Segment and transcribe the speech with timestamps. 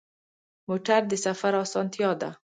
[0.67, 2.29] موټر د سفر اسانتیا ده.